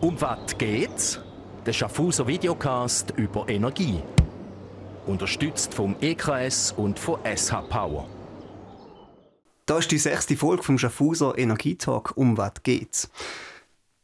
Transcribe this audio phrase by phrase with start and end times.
[0.00, 1.20] Um was geht's?
[1.66, 4.02] Der Schaffhauser Videocast über Energie.
[5.06, 8.08] Unterstützt vom EKS und von SH Power.
[9.66, 12.16] Da ist die sechste Folge vom Schaffhauser Energietalk.
[12.16, 13.10] Um was geht's?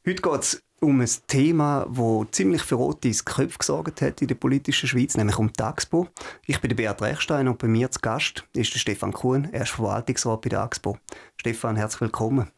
[0.06, 4.34] Heute geht's um ein Thema, das ziemlich für rote ins Köpfe gesorgt hat in der
[4.34, 6.08] politischen Schweiz, nämlich um die Axpo.
[6.44, 9.48] Ich bin der Beat Rechstein und bei mir zu Gast ist der Stefan Kuhn.
[9.50, 10.98] Er ist Verwaltungsrat bei der Axpo.
[11.38, 12.50] Stefan, herzlich willkommen.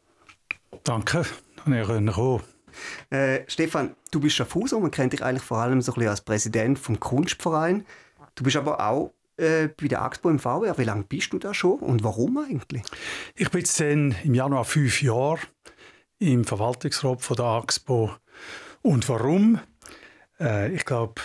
[0.83, 1.25] Danke,
[1.65, 2.45] dass ich kommen
[3.11, 6.21] äh, Stefan, du bist Schaffhauser, man kennt dich eigentlich vor allem so ein bisschen als
[6.21, 7.85] Präsident vom Kunstverein.
[8.35, 10.77] Du bist aber auch äh, bei der AXPO im VR.
[10.79, 12.83] Wie lange bist du da schon und warum eigentlich?
[13.35, 15.39] Ich bin jetzt im Januar fünf Jahre
[16.19, 18.11] im Verwaltungsrat von der AXPO.
[18.83, 19.61] Und warum?
[20.41, 21.21] Äh, ich glaube,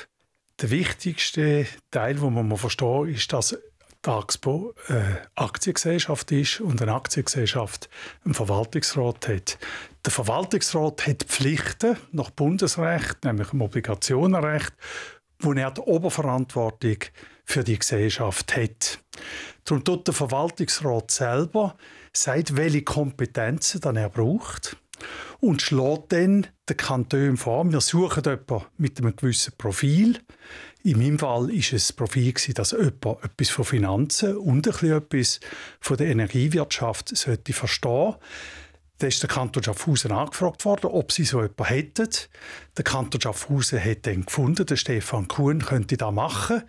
[0.62, 3.58] der wichtigste Teil, den man verstehen muss, ist, dass
[4.06, 7.90] die AXPO eine Aktiengesellschaft ist und eine Aktiengesellschaft
[8.26, 9.58] einen Verwaltungsrat hat.
[10.06, 14.74] Der Verwaltungsrat hat Pflichten nach Bundesrecht, nämlich im Obligationenrecht,
[15.40, 16.98] wo er die Oberverantwortung
[17.46, 19.00] für die Gesellschaft hat.
[19.66, 21.76] Darum tut der Verwaltungsrat selber
[22.14, 24.78] sagt, welche Kompetenzen dann er braucht
[25.40, 27.70] und schlägt dann den Kanton vor.
[27.70, 30.20] Wir suchen jemanden mit einem gewissen Profil.
[30.86, 35.40] In meinem Fall war es das Profil, dass jemand etwas von Finanzen und ein etwas
[35.80, 38.16] von der Energiewirtschaft sollte verstehen
[39.00, 42.10] da ist der Kanton Schaffhausen angefragt worden, ob sie so etwas hätten.
[42.78, 46.64] Der Kanton Schaffhausen hat dann gefunden, der Stefan Kuhn könnte das machen.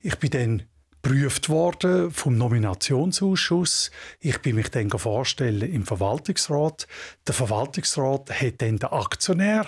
[0.00, 0.62] Ich bin dann
[1.02, 3.90] geprüft worden vom Nominationsausschuss.
[4.20, 6.86] Ich bin mich dann vorstellen im Verwaltungsrat.
[7.26, 9.66] Der Verwaltungsrat hat dann den Aktionär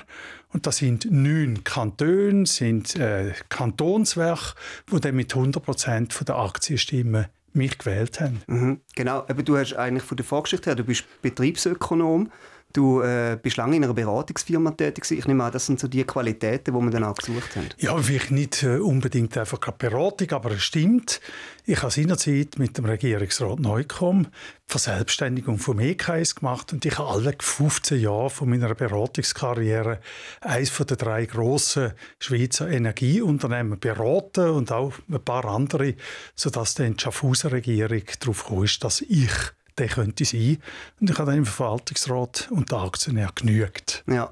[0.55, 4.55] und das sind neun Kantone, sind äh, Kantonswerke,
[4.91, 8.41] die dann mit 100 Prozent der Aktienstimmen mich gewählt haben.
[8.47, 12.31] Mhm, genau, aber du hast eigentlich von der Vorgeschichte her, du bist Betriebsökonom,
[12.75, 15.09] Du äh, bist lange in einer Beratungsfirma tätig.
[15.13, 17.69] Ich nehme an, das sind so die Qualitäten, die wir dann auch gesucht haben.
[17.79, 21.21] Ja, vielleicht nicht äh, unbedingt einfach eine Beratung, aber es stimmt.
[21.67, 27.11] Ich habe seinerzeit mit dem Regierungsrat Neukomm die Verselbstständigung vom EKS gemacht und ich habe
[27.11, 30.01] alle 15 Jahre von meiner Beratungskarriere
[30.41, 35.95] eines von den drei grossen Schweizer Energieunternehmen beraten und auch ein paar andere,
[36.35, 39.31] sodass dann die Schaffhauser Regierung darauf gekommen ist, dass ich
[39.79, 40.59] der könnte sein.
[41.01, 44.05] Und ich habe dann im Verwaltungsrat und der Aktionär genügt.
[44.07, 44.31] Ja.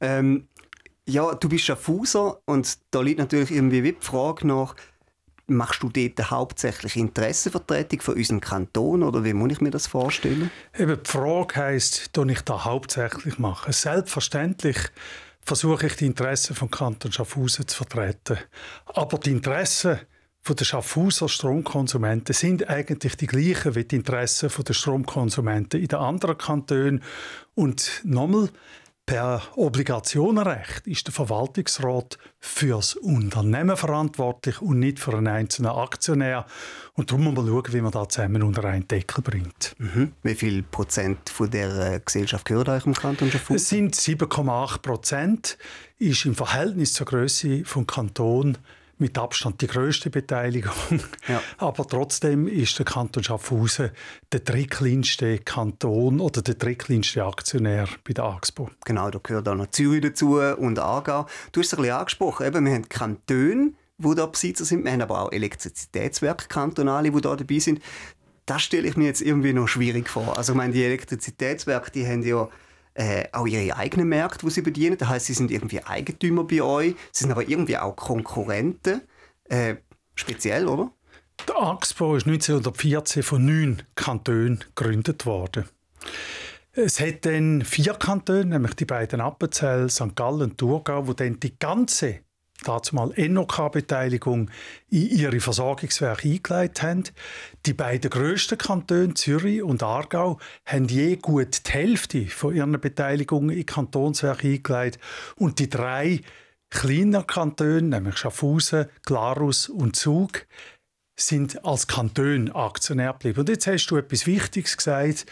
[0.00, 0.48] Ähm,
[1.06, 4.74] ja, du bist Schaffhauser und da liegt natürlich irgendwie die Frage nach,
[5.46, 10.50] machst du dort hauptsächlich Interessenvertretung von unserem Kanton oder wie muss ich mir das vorstellen?
[10.78, 13.72] Eben, die Frage heisst, tue ich da hauptsächlich machen.
[13.72, 14.76] Selbstverständlich
[15.40, 18.38] versuche ich die Interessen vom Kanton Schaffhausen zu vertreten.
[18.84, 19.98] Aber die Interessen
[20.42, 25.98] von den Schaffhauser Stromkonsumenten sind eigentlich die gleichen wie die Interessen der Stromkonsumenten in den
[25.98, 27.02] anderen Kantonen.
[27.54, 28.48] Und nochmal,
[29.08, 36.44] per Obligationenrecht ist der Verwaltungsrat fürs Unternehmen verantwortlich und nicht für einen einzelnen Aktionär.
[36.92, 39.74] Und darum muss man schauen, wie man da zusammen unter einen Deckel bringt.
[39.78, 40.12] Mhm.
[40.22, 43.56] Wie viel Prozent von der äh, Gesellschaft gehört euch im Kanton Schaffhausen?
[43.56, 45.56] Es sind 7,8 Prozent.
[45.98, 48.58] Ist im Verhältnis zur Größe vom Kanton
[48.98, 50.72] mit Abstand die größte Beteiligung.
[51.28, 51.40] Ja.
[51.58, 53.90] Aber trotzdem ist der Kanton Schaffhausen
[54.32, 58.70] der drittkleinste Kanton oder der drittkleinste Aktionär bei der AXPO.
[58.84, 61.26] Genau, da gehört auch noch Zürich dazu und Aargau.
[61.52, 64.92] Du hast es ein bisschen angesprochen, eben, wir haben Kantone, die da Besitzer sind, wir
[64.92, 67.80] haben aber auch Elektrizitätswerke, kantonale, die da dabei sind.
[68.46, 70.38] Das stelle ich mir jetzt irgendwie noch schwierig vor.
[70.38, 72.48] Also ich meine, die Elektrizitätswerke, die haben ja
[72.98, 74.98] äh, auch ihre eigenen Märkte, die sie bedienen.
[74.98, 79.02] Das heißt, sie sind irgendwie Eigentümer bei euch, sie sind aber irgendwie auch Konkurrenten.
[79.44, 79.76] Äh,
[80.16, 80.90] speziell, oder?
[81.46, 85.66] Der AXPO ist 1914 von neun Kantonen gegründet worden.
[86.72, 90.16] Es hat dann vier Kantone, nämlich die beiden Appenzell, St.
[90.16, 92.20] Gallen und Thurgau, wo dann die ganze
[92.64, 94.50] dazu mal NOK-Beteiligung
[94.90, 97.04] in ihre Versorgungswerke eingeleitet haben.
[97.66, 103.56] Die beiden grössten Kantone, Zürich und Aargau, haben je gut die Hälfte von ihren Beteiligungen
[103.56, 105.00] in Kantonswerke eingeleitet.
[105.36, 106.20] Und die drei
[106.70, 110.46] kleinen Kantone, nämlich Schaffhausen, Glarus und Zug,
[111.16, 113.40] sind als Kanton Aktionär geblieben.
[113.40, 115.26] Und jetzt hast du etwas Wichtiges gesagt,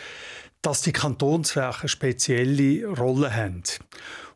[0.62, 3.62] dass die Kantonswerke spezielle Rolle haben.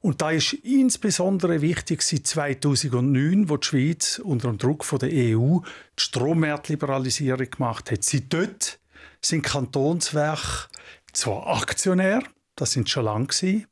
[0.01, 5.11] Und da ist insbesondere wichtig seit 2009, wo die Schweiz unter dem Druck von der
[5.11, 8.03] EU die Strommarktliberalisierung gemacht hat.
[8.03, 8.79] Seit dort
[9.21, 10.69] sind Kantonswerke
[11.13, 12.23] zwar Aktionär,
[12.57, 13.29] das sind schon lange.
[13.31, 13.67] Sie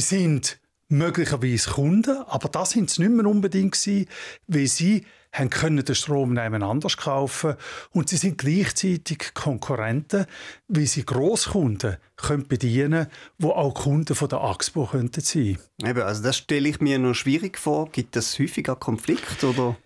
[0.00, 4.08] sind möglicherweise Kunden, aber das sind es nicht mehr unbedingt gewesen,
[4.46, 7.54] weil sie haben können den Strom nebeneinander kaufen
[7.92, 10.26] und sie sind gleichzeitig Konkurrenten,
[10.68, 13.08] wie sie Großkunden können bedienen,
[13.38, 15.58] wo auch Kunden von der Axpo könnten sein.
[15.84, 17.90] Eben, also das stelle ich mir noch schwierig vor.
[17.90, 19.76] Gibt es häufiger Konflikt oder?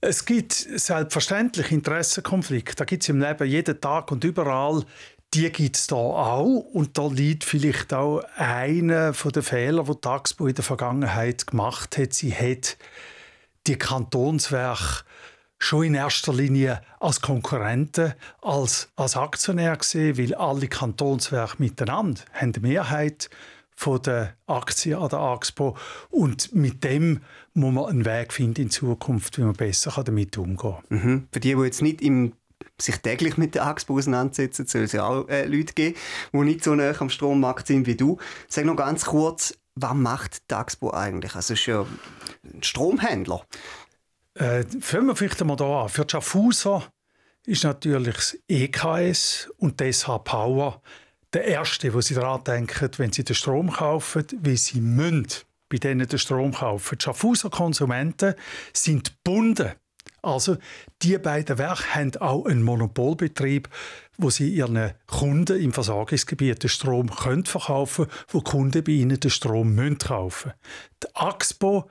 [0.00, 2.76] Es gibt selbstverständlich Interessenkonflikte.
[2.76, 4.84] Da gibt es im Leben jeden Tag und überall
[5.34, 6.44] die gibt es da auch.
[6.72, 12.14] Und da liegt vielleicht auch einer der Fehler, die Taxpo in der Vergangenheit gemacht hat.
[12.14, 12.76] Sie hat
[13.66, 15.04] die Kantonswerke
[15.58, 22.52] schon in erster Linie als Konkurrenten, als, als Aktionär gesehen, weil alle Kantonswerke miteinander haben
[22.52, 23.28] die Mehrheit
[23.74, 25.76] von der Aktien an der AXPO
[26.10, 27.20] und mit dem
[27.54, 30.82] muss man einen Weg finden in Zukunft, wie man besser damit umgehen kann.
[30.88, 31.28] Mhm.
[31.32, 32.32] Für die, die jetzt nicht im
[32.80, 35.96] sich täglich mit der AXPO auseinandersetzen, soll es ja auch äh, Leute geben,
[36.32, 38.18] die nicht so nah am Strommarkt sind wie du.
[38.48, 41.34] Sag noch ganz kurz, was macht die AXPO eigentlich?
[41.34, 41.86] Also es ist ja
[42.44, 43.44] ein Stromhändler.
[44.34, 45.88] Äh, fangen wir vielleicht einmal hier an.
[45.88, 46.84] Für die Schaffhauser
[47.46, 50.80] ist natürlich das EKS und das SH Power
[51.32, 55.26] der erste, wo sie daran denken, wenn sie den Strom kaufen, wie sie müssen
[55.68, 56.96] bei denen den Strom kaufen.
[56.98, 58.34] Die Schaffhauser Konsumenten
[58.72, 59.72] sind gebunden
[60.28, 60.56] also
[61.02, 63.68] die beiden Werke haben auch einen Monopolbetrieb,
[64.16, 69.20] wo sie ihren Kunden im Versorgungsgebiet den Strom können verkaufen können, wo Kunden bei ihnen
[69.20, 70.52] den Strom müssen kaufen
[71.02, 71.88] Die Axpo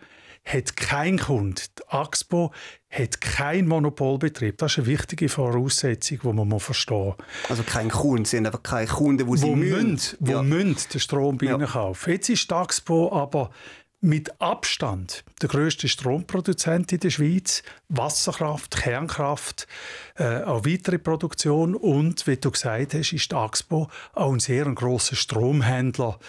[0.48, 1.62] hat keinen Kunden.
[1.78, 2.54] Die Axpo
[2.90, 4.58] hat keinen Monopolbetrieb.
[4.58, 7.50] Das ist eine wichtige Voraussetzung, die man verstehen muss.
[7.50, 9.92] Also kein Kunden, sie haben einfach keine Kunden, wo sie wo müssen.
[9.92, 10.44] müssen wo ja.
[10.44, 11.56] müssen den Strom bei ja.
[11.56, 12.12] ihnen kaufen.
[12.12, 13.52] Jetzt ist die Axpo aber
[14.00, 17.64] mit Abstand der größte Stromproduzent in der Schweiz.
[17.90, 19.68] Wasserkraft, Kernkraft,
[20.16, 24.66] äh, auch weitere Produktion und, wie du gesagt hast, ist die Axpo auch ein sehr
[24.66, 26.20] großer Stromhändler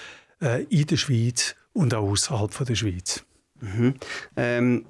[0.40, 3.24] äh, in der Schweiz und auch außerhalb der Schweiz.
[3.60, 3.94] Mhm.
[4.36, 4.86] Ähm,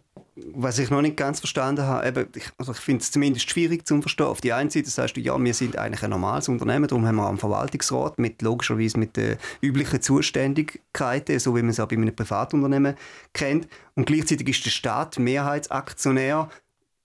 [0.55, 3.87] was ich noch nicht ganz verstanden habe, eben, ich, also ich finde es zumindest schwierig
[3.87, 4.27] zu verstehen.
[4.27, 7.17] Auf die einen Seite sagst du, ja, wir sind eigentlich ein normales Unternehmen, darum haben
[7.17, 11.97] wir einen Verwaltungsrat mit logischerweise mit den üblichen Zuständigkeiten, so wie man es auch bei
[11.97, 12.95] einem Privatunternehmen
[13.33, 13.69] kennt.
[13.95, 16.49] Und gleichzeitig ist der Staat Mehrheitsaktionär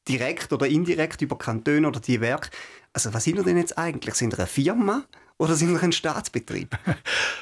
[0.07, 2.49] direkt oder indirekt über Kantone oder die Werke.
[2.93, 4.15] Also was sind wir denn jetzt eigentlich?
[4.15, 5.03] Sind wir eine Firma?
[5.37, 6.77] Oder sind wir ein Staatsbetrieb?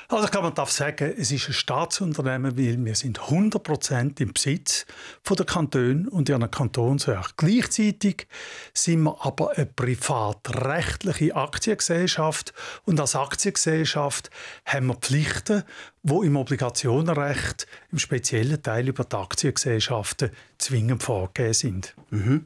[0.08, 4.34] Also ich glaube, man darf sagen, es ist ein Staatsunternehmen, weil wir sind 100% im
[4.34, 4.86] Besitz
[5.24, 7.38] von der Kantone und ihren Kantonswerk.
[7.38, 8.28] Gleichzeitig
[8.74, 12.54] sind wir aber eine privatrechtliche Aktiengesellschaft
[12.84, 14.32] und als Aktiengesellschaft
[14.66, 15.64] haben wir Pflichten,
[16.04, 21.96] wo im Obligationenrecht im speziellen Teil über die Aktiengesellschaften zwingend vorgegeben sind.
[22.10, 22.46] Mhm.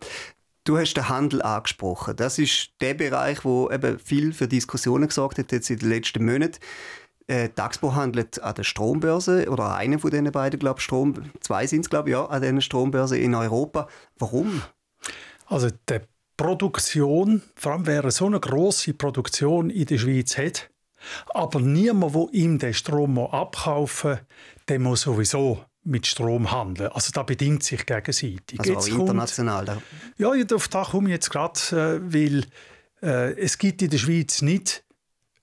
[0.66, 2.16] Du hast den Handel angesprochen.
[2.16, 6.26] Das ist der Bereich, wo eben viel für Diskussionen gesorgt hat jetzt in den letzten
[6.26, 6.58] Monaten.
[7.28, 11.82] Äh, Taxpo handelt an der Strombörse oder eine von diesen beiden, glaube Strom, zwei sind
[11.82, 13.88] es, glaube ich, ja, an diesen Strombörse in Europa.
[14.18, 14.64] Warum?
[15.46, 16.00] Also die
[16.36, 20.72] Produktion, vor allem wer so eine große Produktion in der Schweiz hat,
[21.30, 24.20] aber niemand, der ihm den Strom abkaufen muss,
[24.68, 26.92] der muss sowieso mit Strom handeln.
[26.92, 28.60] Also da bedingt sich gegenseitig.
[28.60, 29.66] Also jetzt auch international?
[29.66, 29.84] Kommt,
[30.18, 32.46] ja, auf das komme ich jetzt gerade, äh, weil
[33.02, 34.84] äh, es gibt in der Schweiz nicht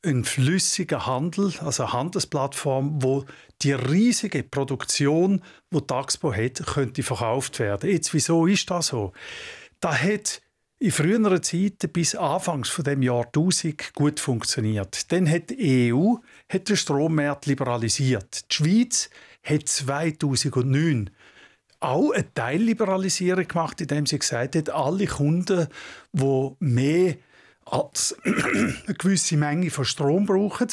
[0.05, 3.25] einen flüssigen Handel, also eine Handelsplattform, wo
[3.63, 5.43] die riesige Produktion,
[5.73, 7.89] die Taxpo hat, könnte verkauft werden.
[7.89, 9.13] Jetzt, wieso ist das so?
[9.79, 10.43] Da hat
[10.83, 15.13] in früheren Zeiten bis Anfangs von dem Jahr 1000 gut funktioniert.
[15.13, 16.17] Dann hat die EU
[16.49, 18.51] hat den Strommarkt liberalisiert.
[18.51, 19.09] Die Schweiz
[19.45, 21.11] hat 2009
[21.79, 25.69] auch eine Teilliberalisierung gemacht, indem sie gesagt hat, alle Kunden,
[26.13, 27.15] die mehr
[27.65, 30.67] als eine gewisse Menge von Strom brauchen,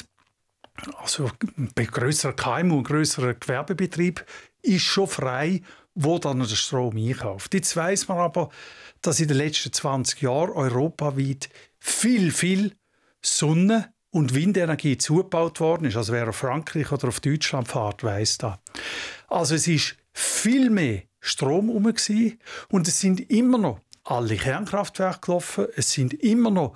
[0.97, 1.29] also
[1.75, 4.25] bei größeren KMU und größeren Gewerbebetrieb,
[4.63, 5.61] ist schon frei,
[5.95, 7.53] wo dann der Strom einkauft.
[7.53, 8.49] Jetzt weiß man aber,
[9.01, 12.75] dass in den letzten 20 Jahren europaweit viel, viel
[13.21, 15.97] Sonne und Windenergie zugebaut worden ist.
[15.97, 18.59] Also wer auf Frankreich oder auf Deutschland fährt, weiß da.
[19.27, 21.93] Also es ist viel mehr Strom herum
[22.69, 26.75] und es sind immer noch alle Kernkraftwerke gelaufen, es sind immer noch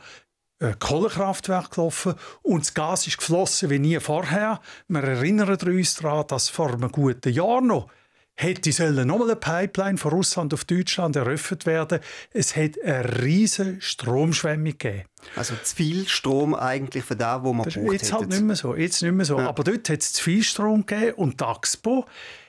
[0.60, 4.62] äh, Kohlekraftwerke gelaufen und das Gas ist geflossen wie nie vorher.
[4.88, 7.90] Wir erinnern uns daran, dass vor einem guten Jahr noch
[8.36, 12.00] hätte sollen nochmal eine Pipeline von Russland auf Deutschland eröffnet werden.
[12.32, 15.04] Es hat eine riesige Stromschwemme gegeben.
[15.36, 17.94] Also zu viel Strom eigentlich für das, wo man das braucht.
[17.94, 18.76] Jetzt halt nicht mehr so.
[18.76, 19.38] Jetzt nicht mehr so.
[19.38, 19.48] Ja.
[19.48, 22.06] Aber dort hat es zu viel Strom gegeben und die Axpo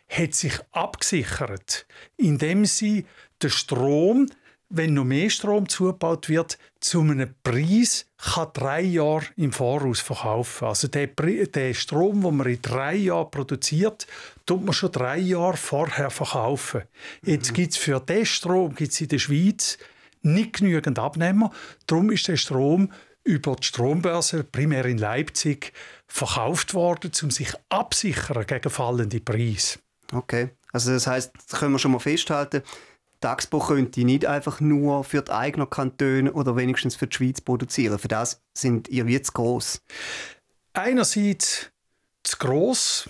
[0.08, 1.86] hat sich abgesichert,
[2.16, 3.06] indem sie
[3.42, 4.26] den Strom
[4.68, 10.66] wenn noch mehr Strom zugebaut wird, zu einem Preis kann drei Jahre im Voraus verkaufen.
[10.66, 14.06] Also der, der Strom, den man in drei Jahren produziert,
[14.46, 16.82] tut man schon drei Jahre vorher verkaufen.
[17.24, 17.54] Jetzt mhm.
[17.54, 19.78] gibt es für diesen Strom gibt's in der Schweiz
[20.22, 21.50] nicht genügend Abnehmer.
[21.86, 22.90] Darum ist der Strom
[23.24, 25.72] über die Strombörse, primär in Leipzig,
[26.06, 29.78] verkauft worden, um sich absichern gegen fallende Preise.
[30.12, 32.62] Okay, also das heißt, das können wir schon mal festhalten,
[33.24, 37.40] die Axpo könnte nicht einfach nur für die eigenen Kantone oder wenigstens für die Schweiz
[37.40, 37.98] produzieren.
[37.98, 39.80] Für das sind ihr jetzt groß.
[40.74, 41.70] Einerseits
[42.22, 43.08] zu groß,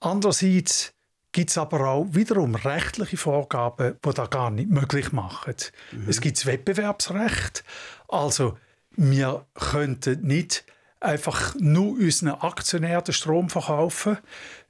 [0.00, 0.92] andererseits
[1.32, 5.54] gibt es aber auch wiederum rechtliche Vorgaben, die das gar nicht möglich machen.
[5.92, 6.08] Mhm.
[6.08, 7.64] Es gibt das Wettbewerbsrecht,
[8.08, 8.58] also
[8.94, 10.64] wir könnten nicht
[11.02, 14.18] einfach nur unseren Aktionären den Strom verkaufen.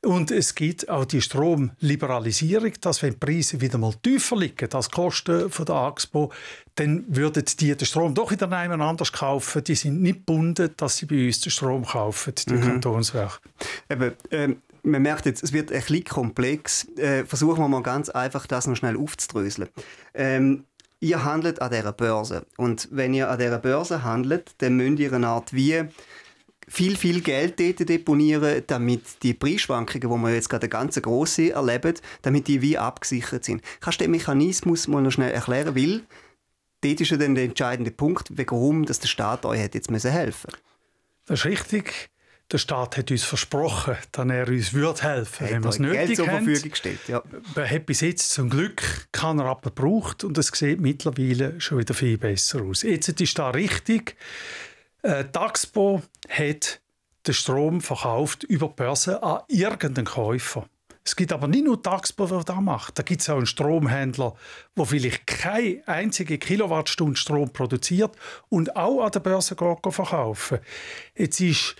[0.02, 4.90] Und es gibt auch die Stromliberalisierung, dass wenn die Preise wieder mal tiefer liegen die
[4.90, 6.32] Kosten von der AXPO,
[6.74, 9.62] dann würden die den Strom doch wieder jemand anders kaufen.
[9.62, 12.62] Die sind nicht gebunden, dass sie bei uns den Strom kaufen, die mhm.
[12.62, 13.38] Kantonswerke.
[13.88, 16.88] Eben, ähm man merkt jetzt, es wird ein bisschen komplex.
[16.96, 19.68] Äh, versuchen wir mal ganz einfach, das noch schnell aufzudröseln.
[20.14, 20.64] Ähm,
[21.00, 22.46] ihr handelt an dieser Börse.
[22.56, 25.84] Und wenn ihr an dieser Börse handelt, dann müsst ihr eine Art wie
[26.68, 31.94] viel, viel Geld dort deponieren, damit die Preisschwankungen, die wir jetzt gerade ganz grosse erleben,
[32.22, 33.62] damit die wie abgesichert sind.
[33.80, 35.74] Kannst du den Mechanismus mal noch schnell erklären?
[35.74, 36.02] Weil
[36.82, 40.62] dort ist ja dann der entscheidende Punkt, warum dass der Staat euch jetzt helfen müssen.
[41.26, 42.10] Das ist richtig.
[42.50, 45.98] Der Staat hat uns versprochen, dass er uns würde helfen würde, wenn wir es nötig
[45.98, 47.22] Geld zur Verfügung gestellt, ja.
[47.54, 51.94] Er hat bis jetzt zum Glück keiner aber gebraucht und es sieht mittlerweile schon wieder
[51.94, 52.82] viel besser aus.
[52.82, 54.16] Jetzt ist da richtig.
[55.02, 56.80] Äh, Taxpo hat
[57.26, 60.66] den Strom verkauft über die Börse an irgendeinen Käufer.
[61.04, 62.98] Es gibt aber nicht nur Taxpo, der das macht.
[62.98, 64.36] Da gibt es auch einen Stromhändler,
[64.76, 68.16] der vielleicht keine einzige Kilowattstunde Strom produziert
[68.48, 70.58] und auch an der Börse verkaufen.
[71.16, 71.74] Jetzt ist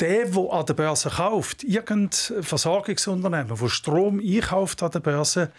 [0.00, 5.50] der, der an der Börse kauft, irgendein Versorgungsunternehmen, der Strom einkauft an der Börse,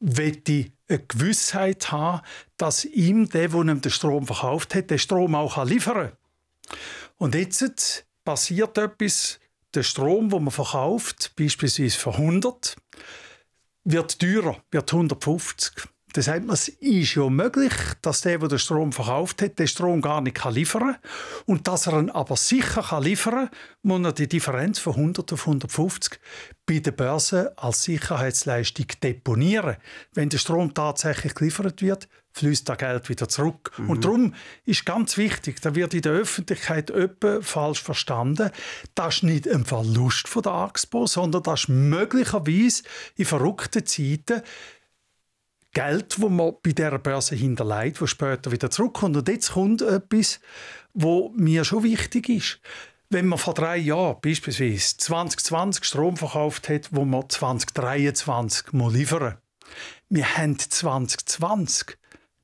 [0.00, 2.22] möchte eine Gewissheit haben,
[2.56, 6.12] dass ihm der, der ihm den Strom verkauft hat, den Strom auch liefern kann.
[7.18, 9.40] Und jetzt passiert etwas,
[9.74, 12.76] der Strom, den man verkauft, beispielsweise für 100,
[13.84, 15.88] wird teurer, wird 150.
[16.12, 20.00] Das heißt, es ist ja möglich, dass der, der den Strom verkauft hat, den Strom
[20.00, 20.96] gar nicht liefern kann.
[21.46, 23.50] Und dass er ihn aber sicher liefern kann,
[23.82, 26.20] muss er die Differenz von 100 auf 150
[26.66, 29.76] bei der Börse als Sicherheitsleistung deponieren.
[30.12, 33.72] Wenn der Strom tatsächlich geliefert wird, fließt das Geld wieder zurück.
[33.76, 33.90] Mhm.
[33.90, 38.50] Und darum ist ganz wichtig, da wird in der Öffentlichkeit öppe falsch verstanden,
[38.94, 42.82] das ist nicht ein Verlust von der AXPO, sondern das ist möglicherweise
[43.16, 44.42] in verrückten Zeiten
[45.72, 49.16] Geld, wo man bei dieser Börse hinterlegt, wo später wieder zurückkommt.
[49.16, 50.40] Und jetzt kommt etwas,
[50.92, 52.60] wo mir schon wichtig ist.
[53.08, 59.34] Wenn man vor drei Jahren beispielsweise 2020 Strom verkauft hat, wo man 2023 liefern muss,
[60.08, 61.96] wir haben 2020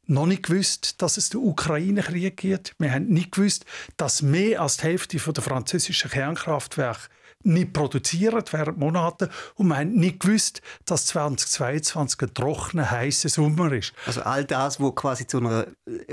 [0.07, 2.75] noch nicht gewusst, dass es den Ukraine-Krieg gibt.
[2.79, 3.67] Wir haben nicht gewusst,
[3.99, 7.09] dass mehr als die Hälfte der französischen Kernkraftwerke
[7.45, 13.73] nicht produziert während Monaten und wir haben nicht gewusst, dass 2022 ein trockener, heißer Sommer
[13.73, 13.93] ist.
[14.07, 15.67] Also all das, was quasi zu einer,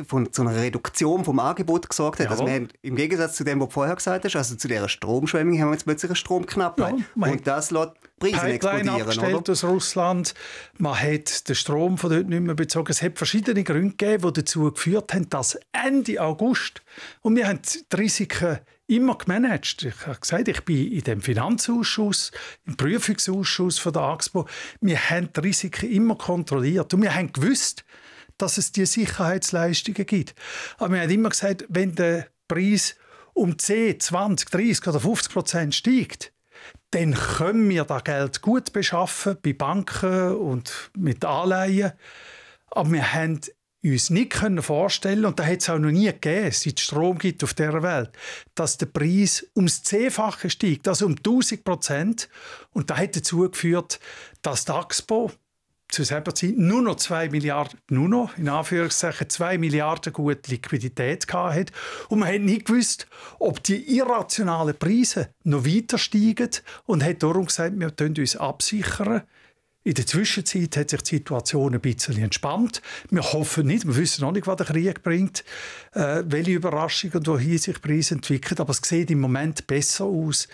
[0.08, 2.27] von, zu einer Reduktion vom Angebot gesorgt hat.
[2.27, 4.88] Also wir haben, Im Gegensatz zu dem, was du vorher gesagt hast, also zu dieser
[4.88, 6.96] Stromschwemmung, haben wir jetzt plötzlich eine Stromknappheit.
[7.15, 9.51] Ja, und das lässt Preise Pipeline abgestellt oder?
[9.51, 10.34] aus Russland.
[10.77, 12.91] Man hat den Strom von dort nicht mehr bezogen.
[12.91, 16.82] Es hat verschiedene Gründe gegeben, die dazu geführt haben, dass Ende August,
[17.22, 19.84] und wir haben die Risiken immer gemanagt.
[19.84, 22.32] Ich habe gesagt, ich bin in dem Finanzausschuss,
[22.65, 24.48] im Prüfungsausschuss von der AXPO.
[24.82, 27.84] Wir haben die Risiken immer kontrolliert und wir haben gewusst,
[28.38, 30.36] dass es die Sicherheitsleistungen gibt.
[30.77, 32.96] Aber wir haben immer gesagt, wenn der Preis
[33.34, 36.32] um 10, 20, 30 oder 50 Prozent steigt,
[36.92, 41.92] dann können wir das Geld gut beschaffen bei Banken und mit Anleihen.
[42.68, 43.42] Aber wir haben
[43.92, 47.18] uns nicht können vorstellen und da hat es auch noch nie gegeben, seit es Strom
[47.18, 48.12] gibt auf der Welt,
[48.56, 52.30] dass der Preis ums Zehnfache steigt, also um 1000 Prozent.
[52.72, 54.00] Und das hat dazu geführt,
[54.42, 55.32] dass die Axpo
[55.89, 61.32] zu selber Zeit nur noch 2 Milliarden, nur noch, in Anführungszeichen, 2 Milliarden gut Liquidität
[61.32, 61.72] hat.
[62.10, 63.08] Und man hat nicht gewusst,
[63.39, 66.50] ob die irrationalen Preise noch weiter steigen
[66.86, 69.22] und hat darum gesagt, wir uns absichern
[69.86, 72.82] in der Zwischenzeit hat sich die Situation ein bisschen entspannt.
[73.12, 75.46] Wir hoffen nicht, wir wissen noch nicht, was der Krieg bringt,
[75.94, 78.58] äh, welche Überraschung und wohin sich Preise entwickeln.
[78.58, 80.48] Aber es sieht im Moment besser aus,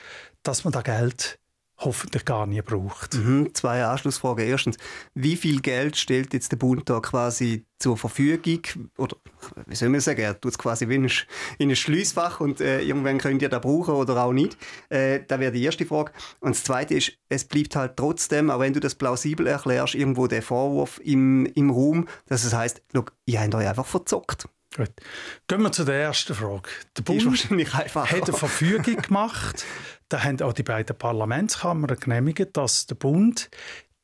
[0.44, 1.40] dass man da Geld
[1.82, 3.16] hoffentlich gar nie braucht.
[3.16, 4.46] Mhm, zwei Anschlussfragen.
[4.46, 4.78] Erstens,
[5.14, 8.62] wie viel Geld stellt jetzt der Bund da quasi zur Verfügung?
[8.98, 9.18] Oder
[9.66, 11.10] wie soll man sagen, er tut es quasi in
[11.60, 14.58] ein Schließfach und äh, irgendwann könnt ihr da brauchen oder auch nicht.
[14.90, 16.12] Äh, das wäre die erste Frage.
[16.40, 20.28] Und das zweite ist, es bleibt halt trotzdem, auch wenn du das plausibel erklärst, irgendwo
[20.28, 22.82] der Vorwurf im, im Raum, dass es heißt,
[23.26, 24.48] ihr habt euch einfach verzockt.
[24.76, 24.92] Gut.
[25.48, 26.70] Gehen wir zu der ersten Frage.
[26.98, 29.66] Der Bund hat eine Verfügung gemacht,
[30.12, 33.50] da haben auch die beiden Parlamentskammern genehmigt, dass der Bund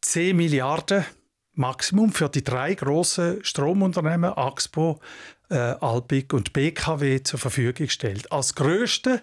[0.01, 1.05] 10 Milliarden
[1.53, 4.99] Maximum für die drei grossen Stromunternehmen Axpo,
[5.49, 8.31] äh, Alpic und BKW zur Verfügung stellt.
[8.31, 9.21] Als größte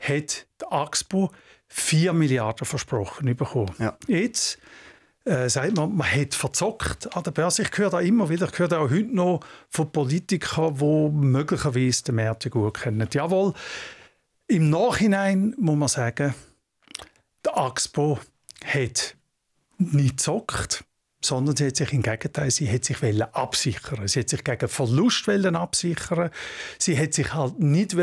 [0.00, 1.30] hat die Axpo
[1.68, 3.74] 4 Milliarden versprochen bekommen.
[3.78, 3.96] Ja.
[4.06, 4.58] Jetzt
[5.26, 7.62] äh, sagt man, man hat verzockt an der Börse.
[7.62, 12.14] Ich höre da immer wieder, ich höre auch heute noch von Politikern, die möglicherweise den
[12.16, 13.06] Märkte gut kennen.
[13.12, 13.52] Jawohl,
[14.48, 16.34] im Nachhinein muss man sagen,
[17.44, 18.18] der Axpo
[18.64, 19.16] hat
[19.78, 20.84] nicht gezockt,
[21.24, 24.06] sondern sie hat sich im Gegenteil, sie hat sich absichern.
[24.08, 26.30] Sie hat sich gegen Verlust absichern.
[26.78, 27.96] Sie hat sich halt nicht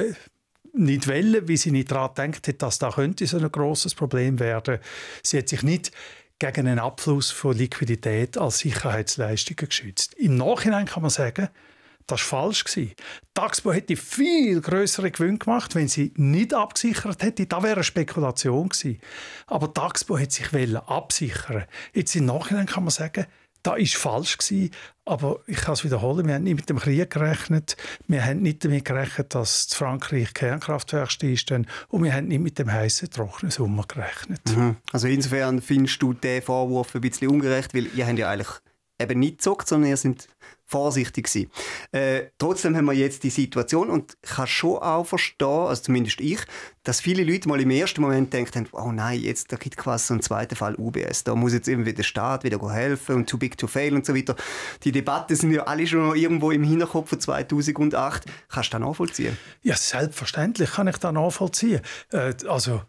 [0.75, 4.39] nicht wollen, wie sie nicht daran denkt hat, dass da könnte so ein großes Problem
[4.39, 4.79] werden.
[5.21, 5.91] Sie hat sich nicht
[6.39, 10.15] gegen einen Abfluss von Liquidität als Sicherheitsleistung geschützt.
[10.15, 11.49] Im Nachhinein kann man sagen,
[12.07, 12.63] das war falsch.
[12.75, 12.93] Die
[13.33, 17.45] Taxpo hätte viel größere Gewinne gemacht, wenn sie nicht abgesichert hätte.
[17.45, 18.99] Das wäre eine Spekulation gewesen.
[19.47, 21.65] Aber die Taxpo hat sich absichern.
[21.93, 23.25] Jetzt im Nachhinein kann man sagen,
[23.63, 24.37] das war falsch.
[24.37, 24.71] Gewesen,
[25.05, 28.63] aber ich kann es wiederholen, wir haben nicht mit dem Krieg gerechnet, wir haben nicht
[28.63, 33.83] damit gerechnet, dass Frankreich Kernkraftwerke stehen und wir haben nicht mit dem heißen, trockenen Sommer
[33.87, 34.41] gerechnet.
[34.55, 34.77] Mhm.
[34.91, 38.49] Also insofern findest du den Vorwurf ein bisschen ungerecht, weil ihr habt ja eigentlich
[38.99, 40.27] eben nicht gezockt, sondern ihr seid
[40.65, 41.51] vorsichtig sein.
[41.91, 46.19] Äh, trotzdem haben wir jetzt die Situation und ich kann schon auch verstehen, also zumindest
[46.19, 46.39] ich,
[46.83, 50.13] dass viele Leute mal im ersten Moment denken, oh nein, jetzt da gibt quasi so
[50.15, 53.57] einen zweiten Fall UBS, da muss jetzt irgendwie der Staat wieder helfen und too big
[53.57, 54.35] to fail und so weiter.
[54.83, 58.25] Die Debatten sind ja alle schon irgendwo im Hinterkopf von 2008.
[58.49, 59.37] Kannst du das nachvollziehen?
[59.61, 61.81] Ja, selbstverständlich kann ich das nachvollziehen.
[62.11, 62.81] Äh, also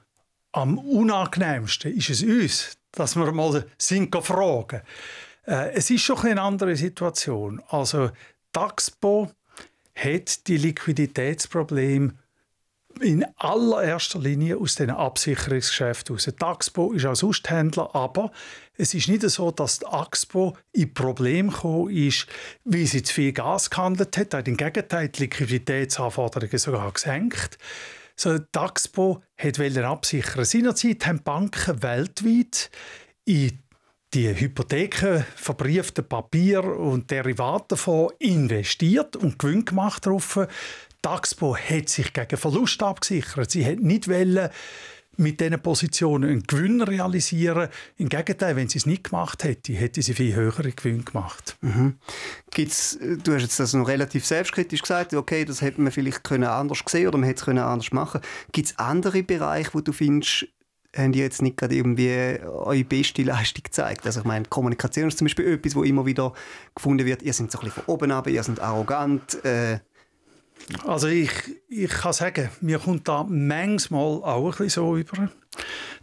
[0.52, 4.80] am unangenehmsten ist es uns, dass wir mal sind fragen
[5.46, 7.62] äh, es ist schon eine andere Situation.
[7.68, 8.10] Also
[8.52, 9.30] Taxpo
[9.94, 12.14] hat die Liquiditätsprobleme
[13.00, 16.24] in allererster Linie aus den Absicherungsgeschäften heraus.
[16.24, 16.36] Die
[16.96, 18.30] ist auch Susthändler, aber
[18.76, 19.86] es ist nicht so, dass die
[20.72, 22.26] in Problem gekommen ist,
[22.64, 24.46] weil sie zu viel Gas gehandelt hat.
[24.46, 27.58] Im Gegenteil, die Liquiditätsanforderungen sogar gesenkt.
[28.16, 30.44] So, die Axpo wollte absichern.
[30.44, 32.70] Seinerzeit haben Banken weltweit
[33.24, 33.58] in
[34.14, 40.38] die Hypotheken, verbriefte Papier und Derivate davon investiert und Gewinn gemacht darauf.
[41.02, 43.50] Taxpo hat sich gegen Verlust abgesichert.
[43.50, 44.50] Sie hat nicht wollen,
[45.16, 47.68] mit diesen Positionen einen Gewinn realisieren.
[47.96, 51.56] Im Gegenteil, wenn sie es nicht gemacht hätte, hätte sie viel höhere Gewinn gemacht.
[51.60, 51.98] Mhm.
[52.50, 56.44] Gibt's, du hast jetzt das noch relativ selbstkritisch gesagt, okay, das hätte man vielleicht können
[56.44, 58.20] anders gesehen oder man hätte es anders machen
[58.52, 60.46] Gibt es andere Bereiche, wo du findest,
[60.96, 64.06] haben die jetzt nicht gerade irgendwie eure beste Leistung gezeigt.
[64.06, 66.32] Also ich meine, Kommunikation ist zum Beispiel etwas, wo immer wieder
[66.74, 69.44] gefunden wird, ihr seid so ein bisschen von oben ab, ihr seid arrogant.
[69.44, 69.80] Äh.
[70.86, 71.30] Also ich,
[71.68, 75.28] ich kann sagen, mir kommt da manchmal auch ein bisschen so über,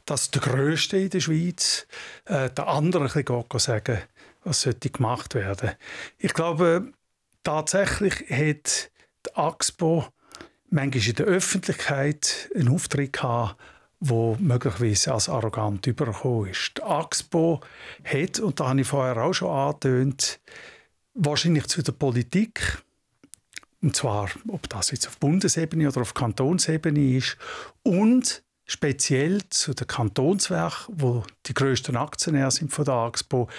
[0.06, 1.88] dass der Größte in der Schweiz
[2.26, 4.00] äh, der andere ein bisschen sagen,
[4.44, 5.72] was sollte gemacht werden.
[6.18, 6.92] Ich glaube,
[7.44, 8.92] tatsächlich hat
[9.26, 10.06] die AXPO
[10.70, 13.60] manchmal in der Öffentlichkeit einen Auftritt gehabt,
[14.02, 16.74] wo möglicherweise als arrogant übergekommen ist.
[16.78, 17.62] Die AXPO
[18.04, 20.40] hat, und da habe ich vorher auch schon angetönt,
[21.14, 22.82] wahrscheinlich zu der Politik,
[23.82, 27.38] und zwar, ob das jetzt auf Bundesebene oder auf Kantonsebene ist,
[27.84, 33.50] und speziell zu den Kantonswerken, wo die grössten Aktionäre sind von der AXPO,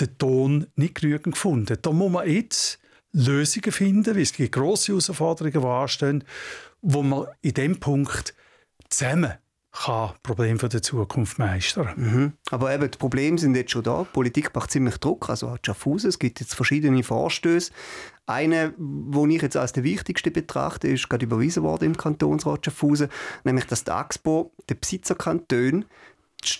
[0.00, 1.78] den Ton nicht genügend gefunden.
[1.80, 2.80] Da muss man jetzt
[3.12, 6.24] Lösungen finden, weil es gibt grosse Herausforderungen, die anstehen,
[6.80, 8.34] wo man in dem Punkt
[8.88, 9.34] zusammen
[9.72, 11.92] kann Probleme für die Zukunft meistern.
[11.96, 12.32] Mhm.
[12.50, 14.02] Aber eben, die Probleme sind jetzt schon da.
[14.02, 15.30] Die Politik macht ziemlich Druck.
[15.30, 17.72] Also auch Schaffhausen, es gibt jetzt verschiedene Vorstöße.
[18.26, 23.08] Einer, den ich jetzt als der wichtigste betrachte, ist gerade überwiesen worden im Kantonsrat Schaffhausen,
[23.44, 25.86] nämlich dass die AXPO den Besitzerkantonen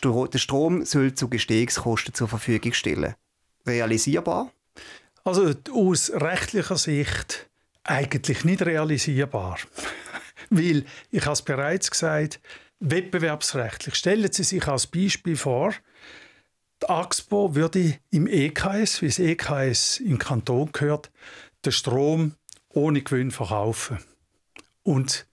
[0.04, 3.14] den Strom soll zu Gestehungskosten zur Verfügung stellen.
[3.66, 4.50] Realisierbar?
[5.24, 7.48] Also aus rechtlicher Sicht
[7.84, 9.58] eigentlich nicht realisierbar.
[10.50, 12.40] Weil, ich habe es bereits gesagt,
[12.82, 13.94] wettbewerbsrechtlich.
[13.94, 15.72] Stellen Sie sich als Beispiel vor,
[16.82, 21.10] die AXPO würde im EKS, wie das EKS im Kanton gehört,
[21.64, 22.34] den Strom
[22.70, 23.98] ohne Gewinn verkaufen.
[24.82, 25.26] Und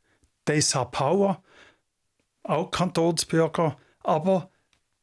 [0.47, 1.41] deshalb Power,
[2.43, 4.51] auch Kantonsbürger, aber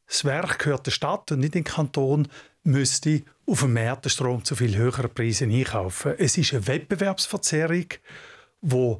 [0.07, 2.29] das Werk gehört der Stadt und nicht den Kanton,
[2.63, 6.15] müsste auf dem Markt den Strom zu viel höheren Preisen einkaufen.
[6.17, 7.87] Es ist eine Wettbewerbsverzerrung,
[8.61, 8.95] die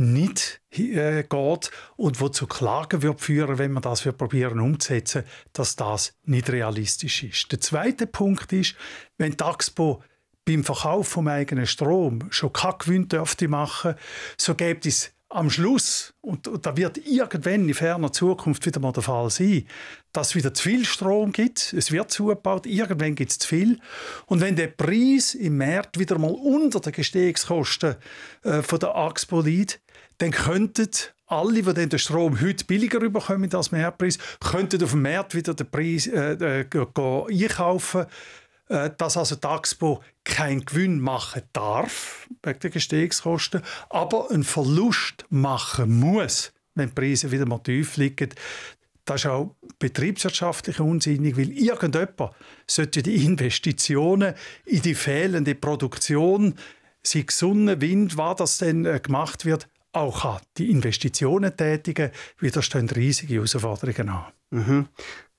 [0.00, 5.76] nicht äh, geht und wo zu Klagen wird führen, wenn man das probieren umzusetzen, dass
[5.76, 7.52] das nicht realistisch ist.
[7.52, 8.74] Der zweite Punkt ist,
[9.18, 10.02] wenn die Axpo
[10.44, 13.94] beim Verkauf vom eigenen Strom schon keinen Gewinn dürfte machen,
[14.36, 18.92] so gibt es am Schluss, und, und da wird irgendwann in ferner Zukunft wieder mal
[18.92, 19.64] der Fall sein,
[20.12, 23.78] dass es wieder zu viel Strom gibt, es wird zugebaut, irgendwann gibt es zu viel.
[24.26, 27.94] Und wenn der Preis im März wieder mal unter den Gestehungskosten
[28.42, 29.80] äh, von der AXPO liegt,
[30.20, 30.88] dann könnten
[31.26, 35.70] alle, die den Strom heute billiger bekommen als Mehrpreis, könnten auf dem März wieder den
[35.70, 38.06] Preis äh, äh, einkaufen
[38.68, 45.24] äh, dass also die Axpo keinen Gewinn machen darf, wegen der Gestehungskosten, aber einen Verlust
[45.28, 48.28] machen muss, wenn die Preise wieder mal tief liegen.
[49.04, 52.32] Das ist auch betriebswirtschaftlich unsinnig, weil irgendjemand
[52.66, 54.34] sollte die Investitionen
[54.66, 56.54] in die fehlende Produktion,
[57.02, 62.50] sei Sonne, Wind, was das denn äh, gemacht wird, auch an die Investitionen tätigen, weil
[62.50, 64.24] da stehen riesige Herausforderungen an.
[64.50, 64.88] Mhm.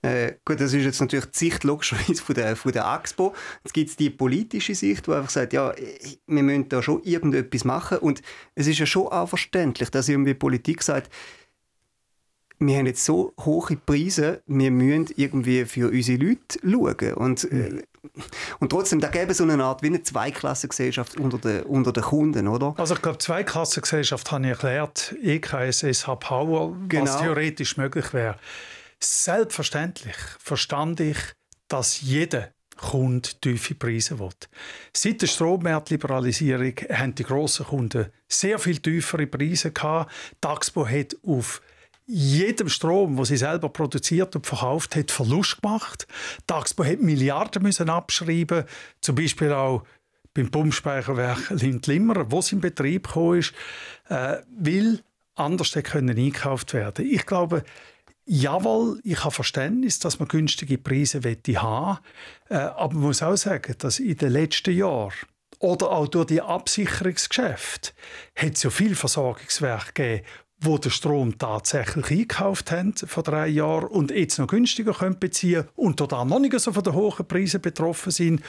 [0.03, 3.35] Äh, gut, das ist jetzt natürlich die Sicht logischerweise von der, von der AXPO.
[3.63, 5.73] Jetzt gibt es die politische Sicht, die einfach sagt, ja,
[6.27, 7.99] wir müssen da schon irgendetwas machen.
[7.99, 8.21] Und
[8.55, 11.11] es ist ja schon auch verständlich, dass irgendwie die Politik sagt,
[12.57, 17.13] wir haben jetzt so hohe Preise, wir müssen irgendwie für unsere Leute schauen.
[17.13, 17.83] Und, äh,
[18.59, 22.03] und trotzdem, da gäbe es so eine Art wie eine Zweiklassengesellschaft unter den, unter den
[22.03, 22.73] Kunden, oder?
[22.77, 27.03] Also ich glaube, Zweiklassengesellschaft habe ich erklärt, EKS, SH Power, genau.
[27.05, 28.37] was theoretisch möglich wäre.
[28.99, 31.17] Selbstverständlich verstand ich,
[31.67, 34.29] dass jeder Kunde tiefe Preise will.
[34.95, 40.11] Seit der Strommarktliberalisierung haben die grossen Kunden sehr viel tiefere Preise gehabt.
[40.41, 41.61] Taxpo hat auf
[42.05, 46.07] jedem Strom, den sie selber produziert und verkauft hat, Verlust gemacht.
[46.47, 48.65] Taxpo hat Milliarden müssen abschreiben,
[49.01, 49.83] zum Beispiel auch
[50.33, 53.53] beim Pumpspeicherwerk Lindlimmer, wo es in Betrieb gekommen ist,
[54.09, 54.99] äh, weil
[55.35, 57.05] anders können eingekauft werden.
[57.05, 57.63] Ich glaube,
[58.25, 61.99] Jawohl, ich habe Verständnis, dass man günstige Preise haben
[62.49, 65.11] äh, aber man muss auch sagen, dass in den letzten Jahren
[65.59, 67.91] oder auch durch die Absicherungsgeschäfte
[68.35, 70.25] hat es ja viele Versorgungswerke gegeben,
[70.61, 75.65] wo den Strom tatsächlich eingekauft haben vor drei Jahren und jetzt noch günstiger können beziehen
[75.75, 78.41] und da noch nicht so von den hohen Preisen betroffen sind.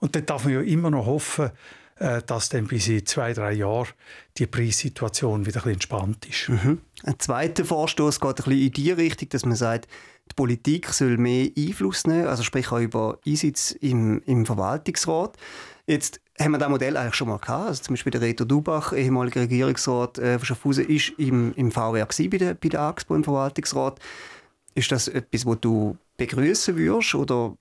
[0.00, 1.50] Und dann darf man ja immer noch hoffen,
[1.96, 3.88] äh, dass dann bis in zwei, drei Jahren
[4.36, 6.48] die Preissituation wieder ein bisschen entspannt ist.
[6.48, 6.80] Mhm.
[7.04, 9.86] Ein zweiter Vorstoß geht ein bisschen in die Richtung, dass man sagt,
[10.28, 15.36] die Politik soll mehr Einfluss nehmen, also sprich auch über Einsitz im, im Verwaltungsrat.
[15.86, 17.68] Jetzt haben wir das Modell eigentlich schon mal gehabt.
[17.68, 22.06] Also zum Beispiel der Reto Dubach, ehemaliger Regierungsrat äh, von Schaffhausen, ist im, im VR
[22.06, 24.00] bei der, bei der AXPO im Verwaltungsrat.
[24.74, 27.14] Ist das etwas, was du begrüßen würdest?
[27.14, 27.56] Oder?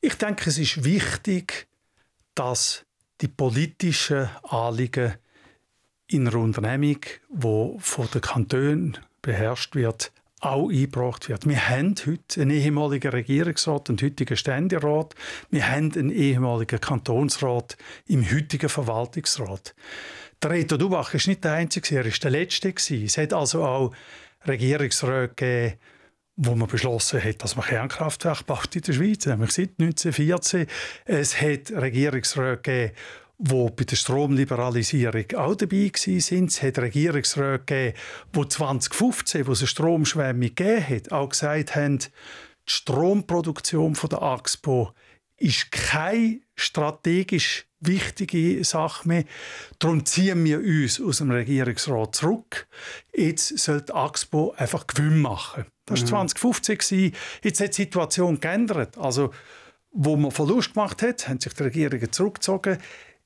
[0.00, 1.66] Ich denke, es ist wichtig,
[2.34, 2.84] dass
[3.20, 5.14] die politischen Anliegen
[6.06, 11.48] in einer Unternehmung, die von den Kantonen beherrscht wird, auch eingebracht wird.
[11.48, 15.14] Wir haben heute einen ehemaligen Regierungsrat und heutigen Ständerat.
[15.50, 19.74] Wir haben einen ehemaligen Kantonsrat im heutigen Verwaltungsrat.
[20.42, 22.72] Der Reto Dubach ist nicht der Einzige, er ist der Letzte.
[22.72, 23.92] Es hat also auch
[24.46, 25.78] Regierungsräte gegeben,
[26.36, 30.66] wo man beschlossen hat, dass man Kernkraftwerke baut in der Schweiz, nämlich seit 1914.
[31.04, 32.94] Es hat Regierungsräte gegeben,
[33.38, 36.46] die bei der Stromliberalisierung auch dabei waren.
[36.46, 37.98] Es hat Regierungsräte gegeben,
[38.34, 42.08] die 2015, wo es eine Stromschwemme gegeben hat, auch gesagt haben, die
[42.66, 44.92] Stromproduktion der AXPO
[45.36, 49.24] ist keine strategisch wichtige Sache mehr.
[49.78, 52.66] Darum ziehen wir uns aus dem Regierungsrat zurück.
[53.14, 55.64] Jetzt soll die AXPO einfach Gewinn machen.
[55.86, 56.28] Das war mhm.
[56.28, 57.12] 2015.
[57.42, 58.98] Jetzt hat die Situation geändert.
[58.98, 59.32] Also,
[59.92, 62.78] wo man Verlust gemacht hat, haben sich die Regierungen zurückgezogen.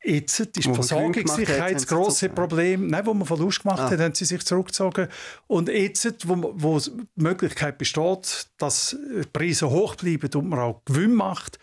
[0.04, 2.88] Jetzt ist die Versorgungssicherheit das grosse Problem.
[2.88, 3.90] Nein, wo man Verlust gemacht ah.
[3.90, 5.08] hat, haben sie sich zurückgezogen.
[5.46, 8.96] Und jetzt, wo, wo die Möglichkeit besteht, dass
[9.32, 11.58] Preise hoch bleiben und man auch Gewinn macht,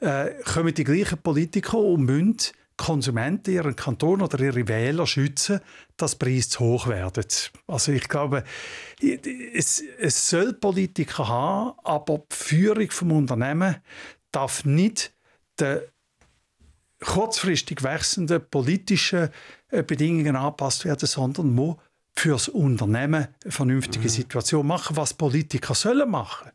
[0.00, 2.36] äh, kommen die gleichen Politiker und müssen
[2.76, 5.60] Konsumenten ihren Kanton oder ihre Wähler schützen,
[5.96, 7.24] dass Preise zu hoch werden.
[7.66, 8.44] Also ich glaube,
[9.02, 13.76] es, es soll Politiker haben, aber die Führung des Unternehmens
[14.30, 15.12] darf nicht
[15.58, 15.80] den
[17.00, 19.28] kurzfristig wechselnden politischen
[19.70, 21.76] äh, Bedingungen angepasst werden, sondern muss
[22.16, 24.12] für das Unternehmen eine vernünftige mhm.
[24.12, 26.50] Situation machen, was Politiker sollen machen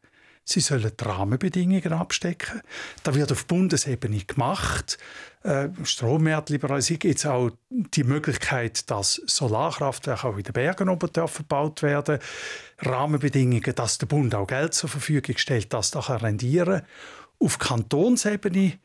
[0.46, 2.62] Sie sollen die Rahmenbedingungen abstecken.
[3.04, 4.98] Da wird auf Bundesebene gemacht.
[5.44, 12.20] Äh, Strommarktliberalisierung gibt auch die Möglichkeit, dass Solarkraftwerke auch in den Bergen oben gebaut werden
[12.80, 16.88] Rahmenbedingungen, dass der Bund auch Geld zur Verfügung stellt, dass das rendieren kann.
[17.40, 18.80] Auf Kantonsebene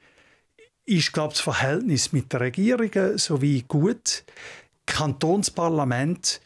[0.88, 4.24] ist, glaube ich, das Verhältnis mit den Regierungen sowie gut.
[4.86, 6.40] Kantonsparlament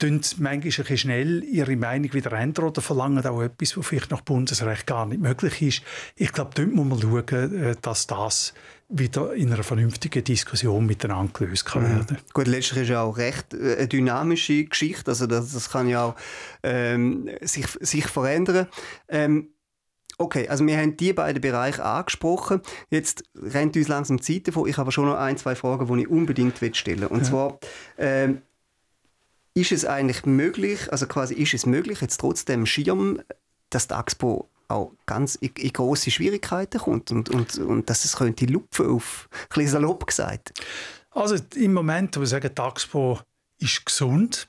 [0.00, 4.10] tun manchmal ein bisschen schnell ihre Meinung wieder ändern oder verlangen auch etwas, was vielleicht
[4.10, 5.82] nach Bundesrecht gar nicht möglich ist.
[6.16, 8.54] Ich glaube, dort muss man schauen, äh, dass das
[8.88, 11.96] wieder in einer vernünftigen Diskussion miteinander gelöst kann mhm.
[11.96, 12.18] werden.
[12.32, 16.06] Gut, letztlich ist ja auch recht äh, eine dynamische Geschichte, also das, das kann ja
[16.06, 16.16] auch
[16.62, 18.66] ähm, sich, sich verändern.
[19.08, 19.50] Ähm,
[20.20, 22.60] Okay, also wir haben die beiden Bereiche angesprochen.
[22.90, 24.68] Jetzt rennt uns langsam die Zeit davon.
[24.68, 27.06] Ich habe schon noch ein, zwei Fragen, die ich unbedingt stellen will.
[27.06, 27.24] Und ja.
[27.24, 27.58] zwar,
[27.96, 28.42] ähm,
[29.54, 33.22] ist es eigentlich möglich, also quasi ist es möglich, jetzt trotzdem Schirm,
[33.70, 38.16] dass die Expo auch ganz in, in große Schwierigkeiten kommt und, und, und dass es
[38.16, 40.52] könnte lupfen auf, ein bisschen salopp gesagt.
[41.12, 43.20] Also im Moment, wo wir sagen, die Expo
[43.58, 44.44] ist gesund,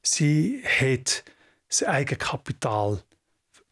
[0.00, 1.24] sie hat
[1.68, 3.02] das Eigenkapital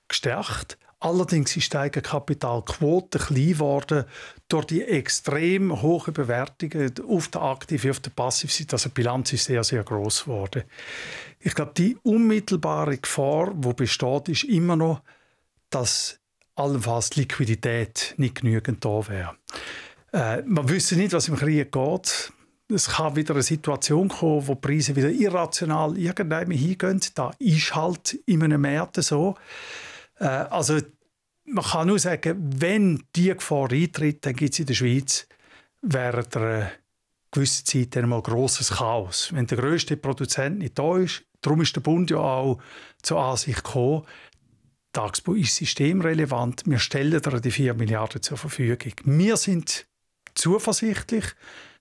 [0.09, 4.05] gestärkt, Allerdings ist die Eigenkapitalquote klein geworden
[4.49, 8.73] durch die extrem hohen Bewertungen auf der Aktiv- auf der Passivseite.
[8.75, 10.65] Also die Bilanz ist sehr, sehr groß geworden.
[11.39, 15.03] Ich glaube, die unmittelbare Gefahr, die besteht, ist immer noch,
[15.69, 16.19] dass
[16.55, 19.37] allenfalls Liquidität nicht genügend da wäre.
[20.13, 22.33] Äh, man wüsste nicht, was im Krieg geht.
[22.69, 27.01] Es kann wieder eine Situation kommen, wo die Preise wieder irrational irgendwann hingehen.
[27.15, 29.37] Da ist halt in einem Markt so.
[30.19, 30.81] Äh, also
[31.45, 35.27] man kann nur sagen, wenn die Gefahr eintritt, dann gibt es in der Schweiz
[35.83, 36.71] während einer
[37.31, 39.33] gewissen Zeit einmal grosses Chaos.
[39.33, 42.61] Wenn der grösste Produzent nicht da ist, darum ist der Bund ja auch
[43.03, 44.05] zur Ansicht gekommen,
[44.93, 48.95] Tagsbau ist systemrelevant, wir stellen dir die 4 Milliarden zur Verfügung.
[49.05, 49.87] Wir sind
[50.35, 51.25] zuversichtlich,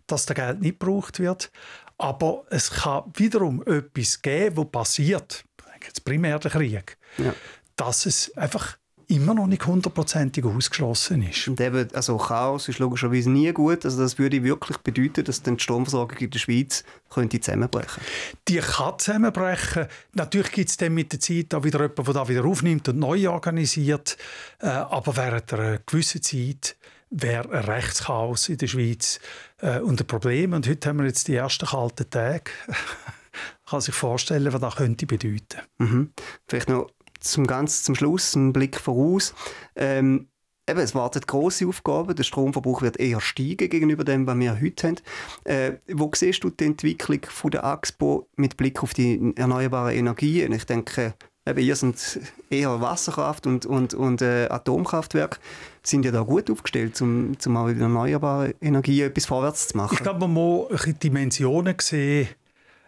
[0.05, 1.49] dass das Geld nicht gebraucht wird,
[1.97, 5.45] aber es kann wiederum etwas geben, was passiert,
[5.81, 7.33] jetzt primär der Krieg, ja.
[7.75, 11.47] Dass es einfach immer noch nicht hundertprozentig ausgeschlossen ist.
[11.47, 13.85] Und eben, also Chaos ist logischerweise nie gut.
[13.85, 18.01] Also das würde wirklich bedeuten, dass dann die Stromversorgung in der Schweiz könnte zusammenbrechen
[18.47, 19.87] Die kann zusammenbrechen.
[20.13, 22.99] Natürlich gibt es dann mit der Zeit auch wieder jemanden, der das wieder aufnimmt und
[22.99, 24.17] neu organisiert.
[24.59, 26.75] Äh, aber während einer gewissen Zeit
[27.11, 29.19] wäre ein Rechtschaos in der Schweiz
[29.61, 30.53] äh, und ein Problem.
[30.53, 32.51] Und heute haben wir jetzt die ersten kalten Tage.
[33.67, 35.61] kann sich vorstellen, was das könnte bedeuten.
[35.79, 36.11] Mhm.
[36.47, 39.33] Vielleicht noch zum ganz zum Schluss einen Blick voraus.
[39.75, 40.27] Ähm,
[40.69, 42.15] eben, es warten grosse Aufgaben.
[42.15, 44.97] Der Stromverbrauch wird eher steigen gegenüber dem, was wir heute haben.
[45.43, 50.51] Äh, wo siehst du die Entwicklung von der AXPO mit Blick auf die erneuerbaren Energien?
[50.53, 51.13] Ich denke,
[51.45, 55.39] eben, ihr sind eher Wasserkraft und, und, und äh, Atomkraftwerke.
[55.83, 59.95] Sind ja da gut aufgestellt, um, um auch mit erneuerbaren Energien etwas vorwärts zu machen?
[59.95, 60.67] Ich glaube, man muss
[61.01, 62.27] Dimensionen sehen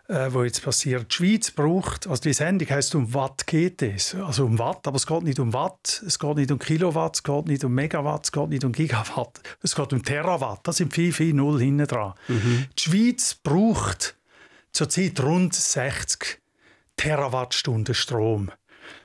[0.08, 1.12] äh, wo jetzt passiert.
[1.12, 4.96] Die Schweiz braucht, also die Sendung heißt um Watt geht es, also um Watt, aber
[4.96, 8.26] es geht nicht um Watt, es geht nicht um Kilowatt, es geht nicht um Megawatt,
[8.26, 11.88] es geht nicht um Gigawatt, es geht um Terawatt, das sind viel, viel Null hinten
[11.88, 12.14] dran.
[12.28, 12.66] Mhm.
[12.78, 14.16] Die Schweiz braucht
[14.72, 16.40] zurzeit rund 60
[16.96, 18.52] Terawattstunden Strom.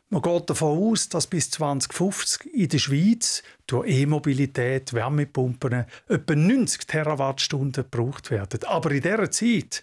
[0.09, 6.87] Man geht davon aus, dass bis 2050 in der Schweiz durch E-Mobilität, Wärmepumpen etwa 90
[6.87, 8.61] Terawattstunden gebraucht werden.
[8.65, 9.83] Aber in dieser Zeit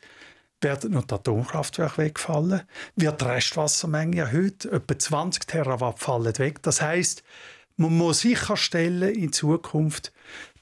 [0.62, 2.62] werden noch die Atomkraftwerke wegfallen,
[2.96, 6.62] wird die Restwassermenge erhöht, etwa 20 Terawatt fallen weg.
[6.64, 7.24] Das heißt,
[7.78, 10.12] man muss sicherstellen in Zukunft,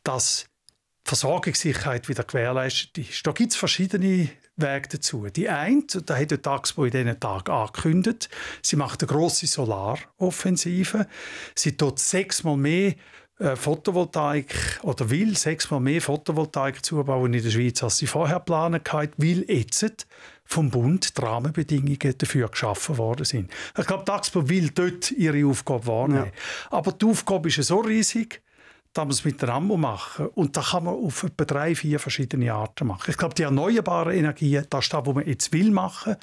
[0.03, 0.45] dass
[1.05, 3.25] die Versorgungssicherheit wieder gewährleistet ist.
[3.25, 5.27] Da gibt es verschiedene Wege dazu.
[5.27, 8.29] Die eine, da hat die Taxpo in diesen Tagen angekündigt,
[8.61, 11.07] sie macht eine grosse Solaroffensive.
[11.55, 12.93] Sie tut sechsmal mehr
[13.39, 18.91] äh, Photovoltaik oder will sechsmal mehr Photovoltaik zubauen in der Schweiz, als sie vorher geplant
[18.91, 20.07] hat, weil jetzt
[20.43, 23.51] vom Bund die Rahmenbedingungen dafür geschaffen worden sind.
[23.77, 26.31] Ich glaube, die AXPO will dort ihre Aufgabe wahrnehmen.
[26.33, 26.77] Ja.
[26.77, 28.41] Aber die Aufgabe ist so riesig,
[28.93, 31.99] dass man es mit der AMO machen Und da kann man auf etwa drei, vier
[31.99, 33.11] verschiedene Arten machen.
[33.11, 36.15] Ich glaube, die erneuerbaren Energien, das ist das, was man jetzt will machen.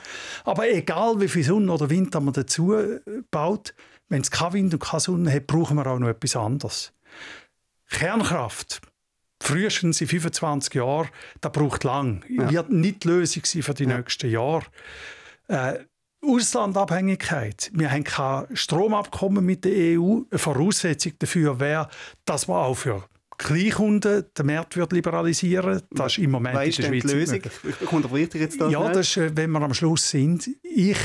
[0.44, 2.74] Aber egal, wie viel Sonne oder Wind man dazu
[3.30, 3.74] baut,
[4.08, 6.92] wenn es kein Wind und keine Sonne hat, brauchen wir auch noch etwas anderes.
[7.90, 8.80] Kernkraft,
[9.40, 11.08] frühestens in 25 Jahren,
[11.40, 12.24] das braucht lang.
[12.28, 12.50] Ja.
[12.50, 13.96] Wird nicht die Lösung sein für die ja.
[13.96, 14.64] nächsten Jahre.
[15.48, 15.78] Äh,
[16.26, 17.70] Auslandabhängigkeit.
[17.74, 20.22] Wir haben kein Stromabkommen mit der EU.
[20.30, 21.88] Eine Voraussetzung dafür wäre,
[22.24, 23.04] dass man auch für
[23.36, 27.40] Kleinkunden den Markt wird liberalisieren Das ist im Moment Weißt in der Schweiz die Lösung?
[27.80, 30.48] Ich unterbreche jetzt das Ja, das ist, äh, wenn wir am Schluss sind.
[30.62, 30.98] Ich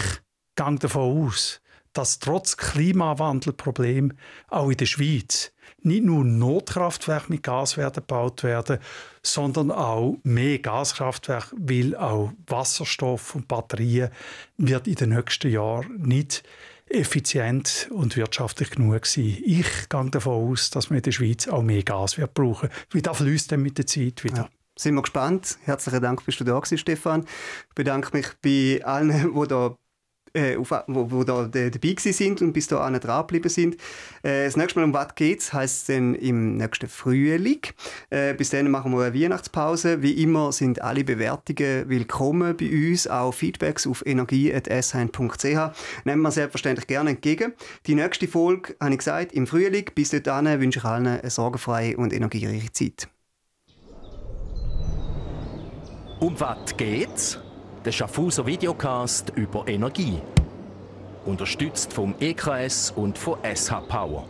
[0.55, 1.61] gehe davon aus,
[1.93, 4.13] dass trotz Klimawandelproblem
[4.49, 5.51] auch in der Schweiz
[5.85, 8.79] nicht nur Notkraftwerke mit Gas werden gebaut werden,
[9.23, 14.09] sondern auch mehr Gaskraftwerke, weil auch Wasserstoff und Batterien
[14.57, 16.43] wird in den nächsten Jahren nicht
[16.89, 19.37] effizient und wirtschaftlich genug sein.
[19.43, 22.69] Ich gehe davon aus, dass wir in der Schweiz auch mehr Gas wird brauchen.
[22.91, 24.37] Wie das fließt dann mit der Zeit wieder.
[24.37, 25.57] Ja sind wir gespannt.
[25.63, 27.25] Herzlichen Dank, bist du da gewesen, Stefan.
[27.67, 29.75] Ich bedanke mich bei allen, die da
[30.33, 33.75] äh, auf, wo, wo da dabei sind und bis dahin dran geblieben sind.
[34.23, 37.61] Äh, das nächste Mal um was geht's, heisst es dann im nächsten Frühling.
[38.09, 40.01] Äh, bis dann machen wir eine Weihnachtspause.
[40.01, 45.43] Wie immer sind alle Bewertungen willkommen bei uns, auch Feedbacks auf energie.sn.ch.
[46.05, 47.53] Nehmen wir selbstverständlich gerne entgegen.
[47.87, 49.85] Die nächste Folge, habe ich gesagt, im Frühling.
[49.95, 53.07] Bis dahin wünsche ich allen eine sorgenfreie und energiereiche Zeit.
[56.19, 57.39] Um was geht's?
[57.85, 60.19] Der Schaffhauser Videocast über Energie.
[61.25, 64.25] Unterstützt vom EKS und von SH Power.